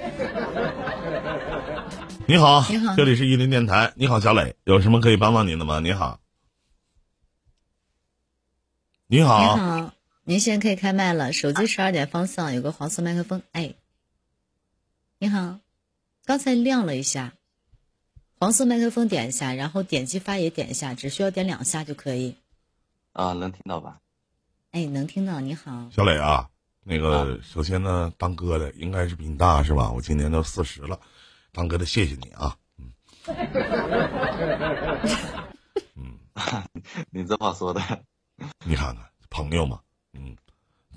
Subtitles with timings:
[2.26, 3.92] 你好，你好这里是伊林电台。
[3.96, 5.80] 你好，小磊，有什么可以帮帮您的吗？
[5.80, 6.20] 你好，
[9.06, 9.92] 你好，你好，
[10.24, 11.32] 您现在可以开麦了。
[11.32, 13.42] 手机十二点方向有个黄色麦克风。
[13.52, 13.74] 哎，
[15.18, 15.58] 你好，
[16.24, 17.32] 刚才亮了一下，
[18.38, 22.36] 黄色麦克风点一下，然后点击发也点一下，只需要点两下就可以。
[23.12, 23.98] 啊，能听到吧？
[24.70, 25.40] 哎，能听到。
[25.40, 26.48] 你好，小磊啊，
[26.90, 29.92] 那个首先呢，当哥的应该是比你大是吧？
[29.92, 30.98] 我今年都四十了，
[31.52, 32.56] 当哥的谢谢你啊。
[35.94, 36.18] 嗯
[37.10, 37.80] 你这话说的，
[38.64, 39.78] 你看看朋友嘛，
[40.14, 40.34] 嗯，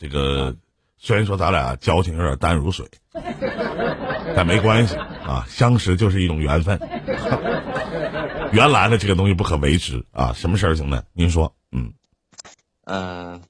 [0.00, 0.56] 这个
[0.96, 2.88] 虽然说咱俩交情有点淡如水，
[4.34, 6.80] 但没关系啊，相识就是一种缘分。
[8.50, 10.32] 原来的，这个东西不可为之啊。
[10.32, 11.02] 什么事儿，兄弟？
[11.12, 11.92] 您说，嗯，
[12.84, 13.42] 嗯、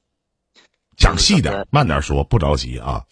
[1.02, 3.04] 讲细点，慢点说，不着急啊。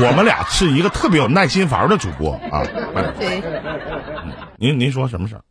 [0.00, 2.64] 我们俩是一个特别有耐心玩的主播啊。
[2.94, 5.44] 慢点对，您您说什么事儿？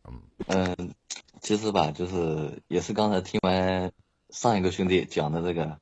[0.47, 0.93] 嗯嗯、
[1.41, 3.91] 其实吧，就是也是刚才听完
[4.31, 5.77] 上一个兄弟讲的这个，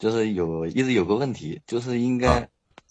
[0.00, 2.46] 就是有一直有个问题，就是应该、啊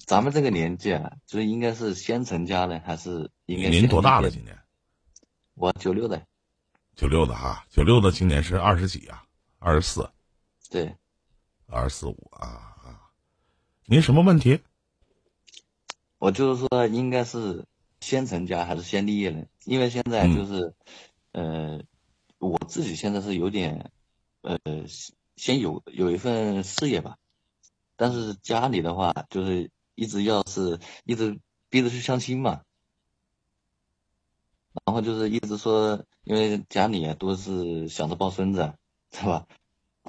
[0.06, 4.30] 咱们这个年纪啊，就是应该是先成家呢，还是应该您多大了？
[4.30, 4.56] 今年
[5.56, 6.22] 我九六的，
[6.96, 9.24] 九六的哈，九六的今年是二十几啊，
[9.58, 10.08] 二十四，
[10.70, 10.96] 对，
[11.68, 12.48] 二十四五啊
[12.84, 13.12] 啊。
[13.86, 14.60] 您什么问题？
[16.18, 17.66] 我就是说应该是
[18.00, 19.46] 先成家还是先立业呢？
[19.66, 20.74] 因为现在嗯就是，
[21.34, 21.82] 呃，
[22.40, 23.92] 我自己现在是有点，
[24.42, 24.58] 呃，
[25.36, 27.18] 先有有一份事业吧，
[27.96, 32.62] 但是家里的话就是一直要是一直逼着去相亲嘛，
[34.86, 38.74] 然后就是一直说，因为家里啊都是想着抱孙子，
[39.12, 39.46] 对吧？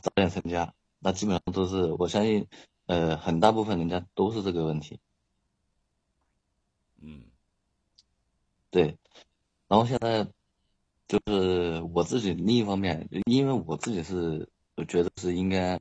[0.00, 2.47] 早点成家，那基本上都是我相信，
[2.86, 5.00] 呃，很大部分人家都是这个问题。
[7.00, 7.25] 嗯
[8.70, 8.97] 对，
[9.69, 10.27] 然后现在
[11.08, 15.80] 就是我自己另一方面，因为我自己是我觉得是应该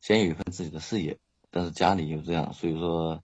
[0.00, 1.18] 先有一份自己的事业，
[1.50, 3.22] 但是家里又这样，所以说，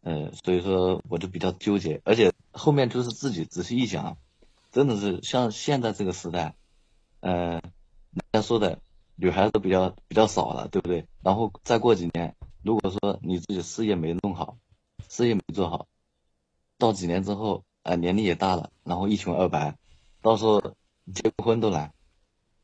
[0.00, 4.16] 呃，所以说我就比较纠结，而且后面就是自己仔细一想，
[4.72, 6.56] 真的是像现在这个时代，
[7.20, 7.60] 呃，
[8.10, 8.80] 人家说的
[9.20, 11.04] 女孩子比较比较少了，对不对？
[11.22, 14.56] 然后再过几年，如果说你自己事业没弄好，
[15.08, 15.88] 事业没做好，
[16.78, 19.76] 到几年之后，呃，年龄也大了，然后一穷二白，
[20.22, 20.60] 到时候
[21.12, 21.92] 结个婚都难，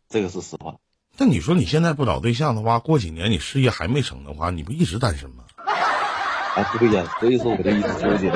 [0.08, 0.76] 这个是实话。
[1.16, 5.44] 那你说你现在不找对象的话，过几年你事业还没成的话，你不一直单身吗？
[5.56, 8.30] 啊，对呀，所以说我就一直纠结。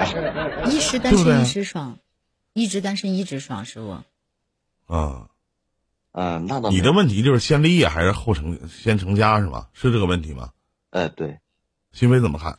[0.66, 1.96] 一时单身一时爽，
[2.52, 3.96] 一直单身一直爽是不？
[4.92, 5.28] 啊，
[6.12, 9.70] 嗯，那倒你的问题就是先立业还是后成先成家是吧？
[9.72, 10.52] 是这个问题吗？
[10.90, 11.38] 呃，对，
[11.92, 12.58] 新飞怎么看？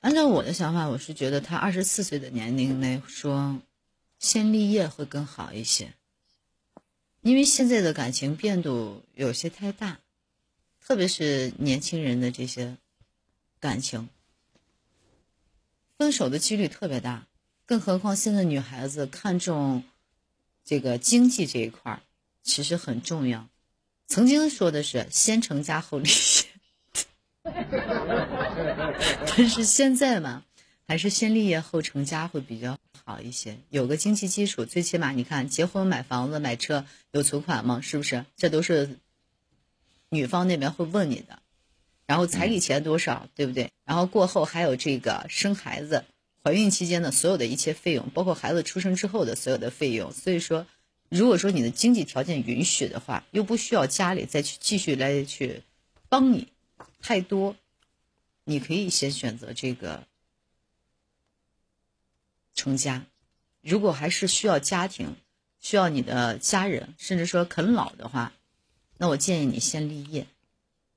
[0.00, 3.60] 按照我的想法，我是觉得他二十四岁的年龄来说，
[4.18, 5.92] 先立业会更好一些，
[7.20, 9.98] 因为现在的感情变度有些太大，
[10.80, 12.76] 特别是年轻人的这些
[13.58, 14.08] 感情，
[15.98, 17.26] 分手的几率特别大，
[17.66, 19.82] 更何况现在女孩子看重
[20.68, 22.02] 这个经济这一块儿，
[22.42, 23.48] 其实很重要。
[24.06, 26.44] 曾经说的是先成家后立业。
[29.26, 30.44] 但是现在嘛，
[30.86, 37.80] 还是先立业后成家会比较好一些，有个经济基础，最起码你看，结婚买房子买车有存款吗？
[37.80, 38.26] 是不是？
[38.36, 38.98] 这都是
[40.10, 41.38] 女方那边会问你的。
[42.04, 43.70] 然后彩礼钱多少，对不对？
[43.86, 46.04] 然后过后还有这个生孩子、
[46.42, 50.12] 怀孕期间的所有的一切费用，包括孩子出生之后的所有的费用。
[50.12, 50.66] 所以说，
[51.08, 55.62] 如果说你的经济条件允许的话，又不需要家里再去继续来去
[56.08, 56.48] 帮你
[57.00, 57.56] 太多，
[58.44, 60.06] 你可以先选择这个
[62.54, 63.04] 成家。
[63.60, 65.16] 如果还是需要家庭，
[65.60, 68.32] 需要你的家人，甚至说啃老的话，
[68.96, 70.26] 那我建议你先立业，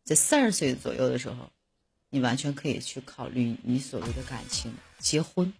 [0.04, 1.52] 在三十岁左右的时候，
[2.12, 5.52] 你完全可以去考虑你所谓的感情结婚。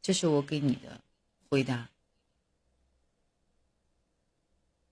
[0.00, 1.00] 这是我给你的
[1.48, 1.88] 回答。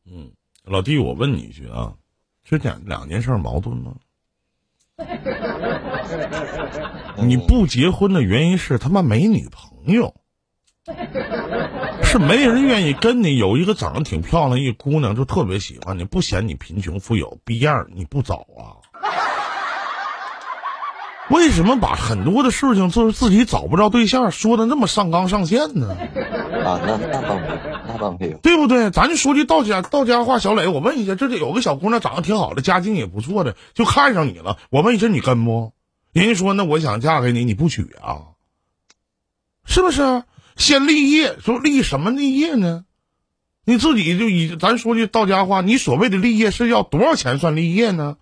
[0.05, 0.33] 嗯，
[0.65, 1.97] 老弟，我问你一句啊，
[2.43, 3.95] 这两两件事儿矛盾吗？
[7.23, 10.15] 你不结婚的原因是他妈没女朋友，
[12.13, 13.39] 是没人愿意跟你。
[13.39, 18.85] 有一个长得挺漂亮一姑娘，就特别喜欢你，不嫌你贫穷富有，逼样儿你不找啊？
[21.31, 25.97] 为什么把很多的事情就是自己找不着对象说的那么上纲上线呢？
[26.67, 28.37] 啊，那那倒没有，那倒没有。
[28.43, 28.91] 对不对？
[28.91, 34.59] 咱就说句到家到家话，小磊，我问一下，这里有个小姑娘长得挺好的，家境也不错的，就看上你了。
[34.69, 35.73] 我问一下，你跟不？
[36.13, 38.37] 人家说那我想嫁给你，你不娶啊？
[39.65, 40.25] 是不是？
[40.57, 42.85] 先立业，说立什么立业呢？
[43.65, 48.17] 你自己就以咱说句到家话，你所谓的立业是要多少钱算立业呢？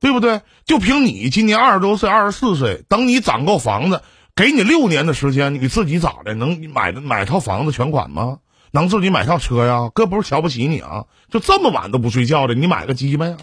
[0.00, 0.42] 对不对？
[0.64, 4.02] 就凭你今年二十多岁、二十四岁，等你攒够房子，
[4.34, 6.34] 给你六年的时间，你自己咋的？
[6.34, 8.38] 能买买套房子全款吗？
[8.70, 9.90] 能自己买套车呀？
[9.94, 13.36] 哥不是瞧不起你啊，就这么晚都不睡觉的，你买个鸡巴呀？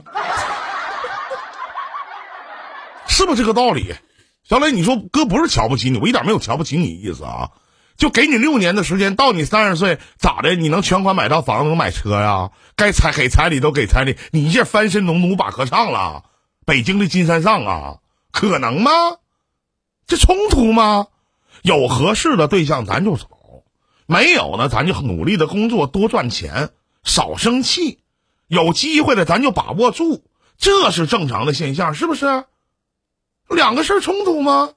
[3.07, 3.93] 是不是这个道理？
[4.43, 7.51] 小磊，你说哥不是瞧不起你，我一点没有瞧不起你意思啊。
[7.99, 10.55] 就给你六年的时间，到你三十岁咋的？
[10.55, 12.51] 你能全款买套房子，能买车呀？
[12.77, 16.23] 该彩给彩礼都给彩礼，你一下翻身农奴把歌唱了，
[16.65, 17.97] 北京的金山上啊，
[18.31, 18.91] 可能吗？
[20.07, 21.07] 这冲突吗？
[21.61, 23.27] 有合适的对象咱就走，
[24.07, 26.69] 没有呢咱就努力的工作，多赚钱，
[27.03, 27.99] 少生气。
[28.47, 30.23] 有机会的咱就把握住，
[30.57, 32.45] 这是正常的现象，是不是？
[33.49, 34.69] 两个事儿冲突吗？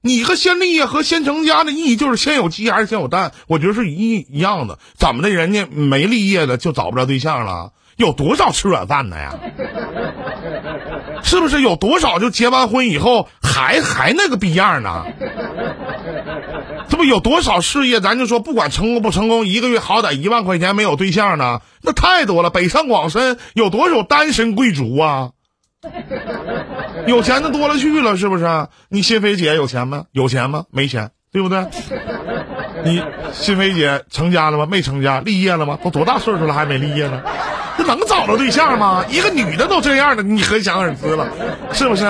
[0.00, 3.32] 你和先立业和先成家的意义就是先有鸡还是先有蛋？
[3.48, 4.78] 我觉得是一一样的。
[4.96, 7.72] 怎么的，人家没立业的就找不着对象了？
[7.96, 9.34] 有多少吃软饭的呀？
[11.24, 15.04] 是不是有多少就结完婚以后还还那个逼样呢？
[16.88, 18.00] 这不有多少事业？
[18.00, 21.60] 咱就说不管成功不成功，一个月好歹一万块钱没有对象呢？
[21.82, 22.50] 那太多了。
[22.50, 25.30] 北上广深有多少单身贵族啊？
[27.06, 28.66] 有钱的多了去了，是不是？
[28.88, 30.04] 你心飞姐有钱吗？
[30.12, 30.64] 有钱吗？
[30.70, 31.66] 没钱，对不对？
[32.84, 33.02] 你
[33.32, 34.66] 心飞姐成家了吗？
[34.70, 35.78] 没成家，立业了吗？
[35.82, 37.22] 都多大岁数了还没立业呢？
[37.76, 39.04] 这能找着对象吗？
[39.08, 41.28] 一个女的都这样的，你可想而知了，
[41.72, 42.04] 是不是？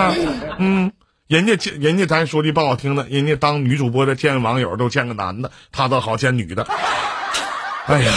[0.59, 0.91] 嗯，
[1.27, 6.67] 人家见人家咱说句不好听的，人家当女主播的见网友都见个男的，她倒好见女的。
[7.87, 8.13] 哎呀。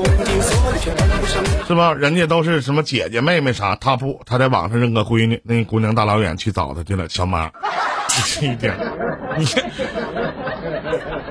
[1.66, 1.92] 是吧？
[1.94, 7.50] 人家都是什么姐姐妹妹啥，他不，他在网上认个闺女，那姑娘大老远去找他去了，小妈，
[8.40, 8.76] 一点，
[9.38, 9.44] 你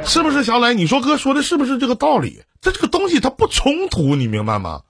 [0.03, 0.73] 是不是小磊？
[0.73, 2.43] 你说哥说的是不是这个道理？
[2.61, 4.81] 这这个东西它不冲突，你明白吗？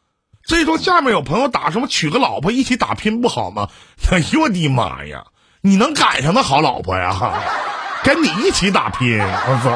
[0.43, 3.69] 所以说下面有朋友打什么娶个老婆一起打拼不好吗？
[4.11, 5.25] 哎呦我的妈呀！
[5.61, 7.13] 你能赶上那好老婆呀？
[8.03, 9.71] 跟你一起打拼，我操！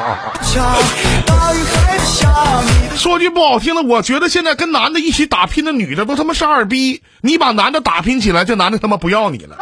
[2.96, 7.02] 说句不好听的，我觉得现在跟男的一起打拼的女的都他妈是二逼。
[7.20, 9.56] 你把男的打拼起来，这男的他妈不要你了。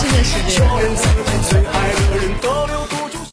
[0.00, 0.72] 真的是这样。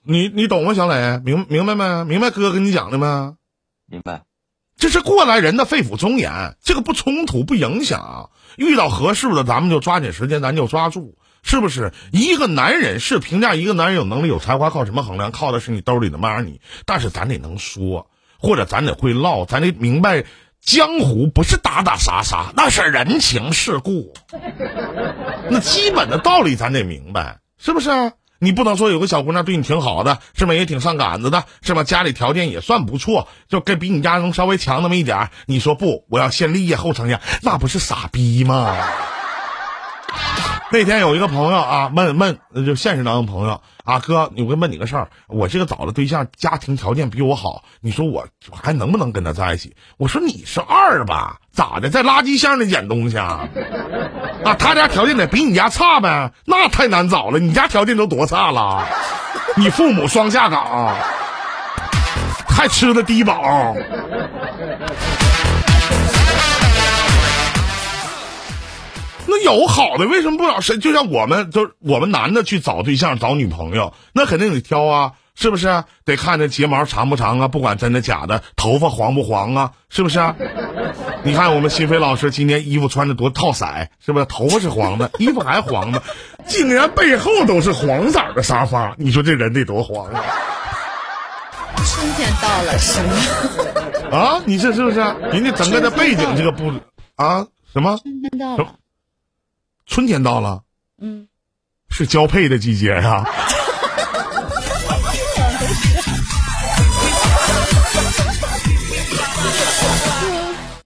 [0.04, 1.22] 你你懂吗，小磊？
[1.24, 2.04] 明明白没？
[2.06, 3.36] 明白哥跟你讲的吗？
[3.86, 4.22] 明白。
[4.80, 8.30] 这是过来人的肺腑忠言，这个不冲突不影响。
[8.56, 11.17] 遇到合适的，咱们就抓紧时间，咱就抓住。
[11.50, 15.32] 是不是一个男人是评价一个男人有能力有才华靠什么衡量？
[15.32, 16.60] 靠的是你兜里的 money。
[16.86, 20.26] 但是咱得能说，或者咱得会唠，咱得明白
[20.62, 24.14] 江湖不是打打杀杀，那是人情世故。
[25.50, 28.12] 那基本的道理咱得明白，是不是？
[28.40, 30.54] 你不能说有个小姑娘对你挺好的，是吧？
[30.54, 31.86] 也挺上杆子的，是吧？
[31.86, 36.06] 家里条件也算不错，就跟比你家能稍微强那么一点你说不？
[36.10, 38.76] 我要先立业后成家，那不是傻逼吗？
[40.72, 49.76] 那天有一个朋友啊，问问就现实当中朋友啊，哥，我问你个事儿，我这个找的对象家庭条件比我好，你说我还能不能跟他在一起？
[49.98, 53.48] 我说你是二吧，咋的，在垃圾箱里捡东西啊？
[54.44, 58.86] 啊，他家条件得比你家差呗，那太难找了，你家条件都多差了？
[59.56, 60.98] 你父母双下岗，
[62.50, 63.74] 还吃的低保。
[69.38, 70.78] 那有好的，为什么不找谁？
[70.78, 75.84] 就像我们，就是我们男的去找对象、找女朋友，那肯定得挑啊，是不是？
[76.06, 80.20] 得看这睫毛长不长啊，不管真的假的，头发黄不黄啊，是不是？
[81.24, 83.66] 你看我们新飞老师今天衣服穿的多套色，
[84.04, 84.26] 是不是？
[84.26, 86.02] 头发是黄的， 衣服还黄的，
[86.48, 90.24] 竟然背后都是黄色的沙发，你说这人得多黄啊？
[91.86, 93.02] 春天到了是
[94.12, 94.18] 吗？
[94.18, 95.00] 啊，你这是不是？
[95.32, 96.72] 人家整个的背景这个布
[97.16, 97.98] 啊，什么？
[98.02, 98.76] 春天到了。
[99.88, 100.62] 春天到了，
[101.02, 101.28] 嗯，
[101.90, 103.26] 是交配的季节呀。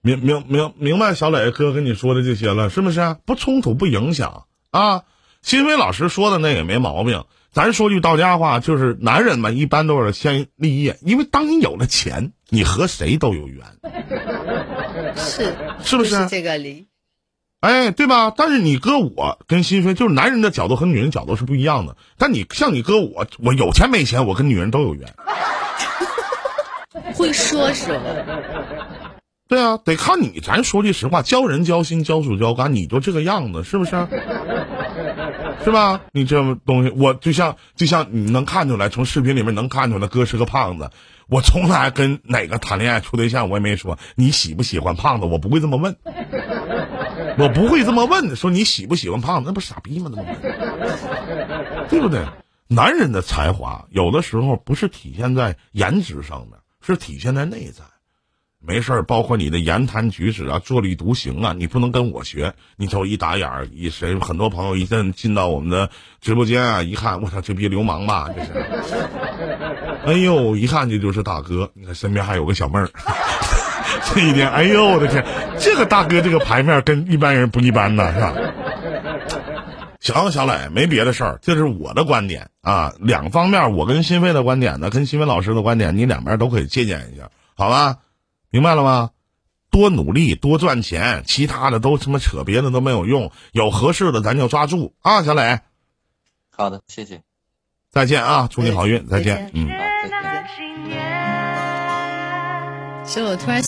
[0.04, 3.16] 明明明明白，小磊哥跟你说的这些了，是不是？
[3.24, 5.02] 不冲突，不影响啊。
[5.42, 7.24] 新飞老师说的那也没毛病。
[7.52, 13.64] 咱说句到家话，就是男人嘛，一般都是先立业，因为当你有了钱，你和谁都有缘。
[15.16, 15.54] 是
[15.84, 16.88] 是不是这个理？
[17.62, 18.32] 哎，对吧？
[18.36, 21.96] 但是你哥我跟新飞就是男人的角度和女人角度是不一样的。
[22.18, 25.08] 但你像你哥我，我有钱没钱，我跟女人都有缘。
[27.14, 28.00] 会说是吧？
[29.46, 30.40] 对啊，得看你。
[30.42, 33.90] 咱说句实话，交人交心，交手交肝，你就这个样子，是不是？
[35.62, 36.00] 是吧？
[36.10, 40.90] 你这东西，我就像就像你能看出来，从视频里面能看出来，哥是个胖子。
[41.28, 45.96] 我从来跟哪个谈恋爱处对象，我也没说你喜不喜欢胖子，我不会这么问，
[47.38, 48.36] 我不会这么问的。
[48.36, 50.10] 说你喜不喜欢胖子，那不傻逼吗？
[50.14, 52.24] 那不， 对不对？
[52.68, 57.84] 男人的才华有的时候不是体现在颜值上面，是体现在内在。
[58.64, 62.54] 没事儿，包括你的言谈举止啊，坐立独行啊，你不能跟我学。
[62.76, 68.30] 你瞅一打眼儿，一谁很多朋友一阵进到我们的直播间啊，一看，我操，这逼流氓吧？
[68.32, 68.52] 这是。
[70.06, 71.72] 哎呦，一看这就是大哥。
[71.74, 72.88] 你看身边还有个小妹儿，
[74.04, 75.24] 这一点，哎呦我的天，
[75.58, 78.34] 这个大哥这个牌面跟一般人不一般呐，是吧？
[80.00, 82.92] 行小磊，没别的事儿，这是我的观点啊。
[82.98, 87.98] 两方面，我跟新飞的观点呢，跟新飞老师的观点，你两边都可以借鉴一下，好吧？
[88.50, 89.10] 明白了吗？
[89.70, 93.30] 多努力，多赚钱，其他的都他妈扯，别的都没有用。
[93.52, 95.60] 有合适的，咱就抓住啊，小磊。
[96.50, 97.22] 好的，谢谢。
[97.90, 99.50] 再见啊，祝你好运，再见。
[99.54, 99.68] 嗯。
[103.04, 103.60] 其实我突然。